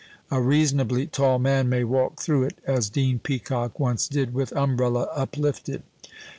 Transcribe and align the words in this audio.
A 0.31 0.41
reasonably 0.41 1.05
tall 1.05 1.37
man 1.37 1.69
may 1.69 1.83
walk 1.83 2.19
through 2.19 2.41
it 2.45 2.57
(as 2.65 2.89
Dean 2.89 3.19
Peacock 3.19 3.79
once 3.79 4.07
did) 4.07 4.33
with 4.33 4.51
umbrella 4.53 5.07
uplifted. 5.15 5.83